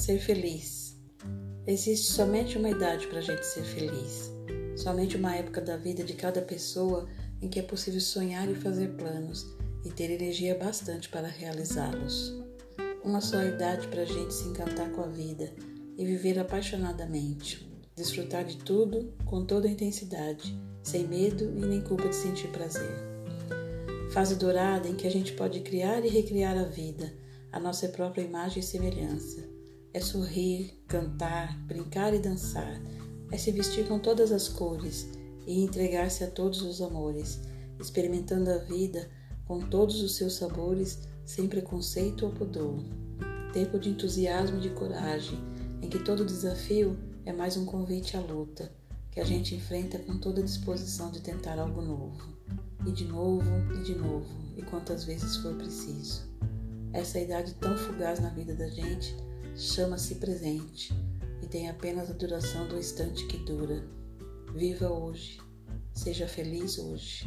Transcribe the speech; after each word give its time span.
ser 0.00 0.18
feliz. 0.18 0.98
Existe 1.66 2.10
somente 2.12 2.56
uma 2.56 2.70
idade 2.70 3.06
para 3.06 3.18
a 3.18 3.22
gente 3.22 3.44
ser 3.44 3.62
feliz, 3.62 4.32
somente 4.74 5.16
uma 5.16 5.36
época 5.36 5.60
da 5.60 5.76
vida 5.76 6.02
de 6.02 6.14
cada 6.14 6.40
pessoa 6.40 7.06
em 7.42 7.48
que 7.48 7.60
é 7.60 7.62
possível 7.62 8.00
sonhar 8.00 8.50
e 8.50 8.54
fazer 8.54 8.88
planos 8.96 9.46
e 9.84 9.90
ter 9.90 10.10
energia 10.10 10.54
bastante 10.54 11.08
para 11.10 11.28
realizá-los. 11.28 12.34
Uma 13.04 13.20
só 13.20 13.42
idade 13.42 13.88
para 13.88 14.02
a 14.02 14.06
gente 14.06 14.32
se 14.32 14.48
encantar 14.48 14.90
com 14.90 15.02
a 15.02 15.06
vida 15.06 15.52
e 15.98 16.04
viver 16.04 16.38
apaixonadamente, 16.38 17.70
desfrutar 17.94 18.44
de 18.44 18.56
tudo 18.56 19.12
com 19.26 19.44
toda 19.44 19.68
a 19.68 19.70
intensidade, 19.70 20.58
sem 20.82 21.06
medo 21.06 21.44
e 21.44 21.60
nem 21.60 21.82
culpa 21.82 22.08
de 22.08 22.16
sentir 22.16 22.48
prazer. 22.48 22.96
Fase 24.12 24.34
dourada 24.34 24.88
em 24.88 24.96
que 24.96 25.06
a 25.06 25.10
gente 25.10 25.34
pode 25.34 25.60
criar 25.60 26.04
e 26.04 26.08
recriar 26.08 26.56
a 26.56 26.64
vida, 26.64 27.12
a 27.52 27.60
nossa 27.60 27.86
própria 27.88 28.22
imagem 28.22 28.60
e 28.60 28.66
semelhança. 28.66 29.59
É 29.92 30.00
sorrir, 30.00 30.80
cantar, 30.86 31.58
brincar 31.66 32.14
e 32.14 32.20
dançar. 32.20 32.80
É 33.32 33.36
se 33.36 33.50
vestir 33.50 33.88
com 33.88 33.98
todas 33.98 34.30
as 34.30 34.48
cores 34.48 35.08
e 35.46 35.64
entregar-se 35.64 36.22
a 36.22 36.30
todos 36.30 36.62
os 36.62 36.80
amores, 36.80 37.40
experimentando 37.80 38.50
a 38.50 38.58
vida 38.58 39.10
com 39.46 39.58
todos 39.58 40.00
os 40.00 40.14
seus 40.14 40.34
sabores, 40.34 41.00
sem 41.24 41.48
preconceito 41.48 42.24
ou 42.24 42.32
pudor. 42.32 42.84
Tempo 43.52 43.80
de 43.80 43.88
entusiasmo 43.88 44.58
e 44.58 44.60
de 44.60 44.70
coragem, 44.70 45.40
em 45.82 45.88
que 45.88 45.98
todo 45.98 46.24
desafio 46.24 46.96
é 47.26 47.32
mais 47.32 47.56
um 47.56 47.66
convite 47.66 48.16
à 48.16 48.20
luta, 48.20 48.72
que 49.10 49.18
a 49.18 49.24
gente 49.24 49.56
enfrenta 49.56 49.98
com 49.98 50.18
toda 50.18 50.40
a 50.40 50.44
disposição 50.44 51.10
de 51.10 51.20
tentar 51.20 51.58
algo 51.58 51.82
novo. 51.82 52.28
E 52.86 52.92
de 52.92 53.04
novo, 53.04 53.50
e 53.74 53.82
de 53.82 53.96
novo, 53.96 54.28
e 54.56 54.62
quantas 54.62 55.02
vezes 55.02 55.36
for 55.38 55.56
preciso. 55.56 56.22
Essa 56.92 57.18
idade 57.18 57.54
tão 57.54 57.76
fugaz 57.76 58.20
na 58.20 58.30
vida 58.30 58.54
da 58.54 58.68
gente 58.68 59.16
chama-se 59.56 60.16
presente 60.16 60.92
e 61.42 61.46
tem 61.46 61.68
apenas 61.68 62.10
a 62.10 62.14
duração 62.14 62.66
do 62.68 62.78
instante 62.78 63.26
que 63.26 63.38
dura. 63.38 63.82
Viva 64.54 64.88
hoje, 64.90 65.38
seja 65.94 66.26
feliz 66.26 66.78
hoje. 66.78 67.26